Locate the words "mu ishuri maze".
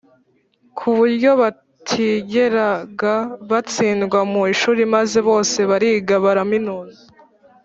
4.31-5.19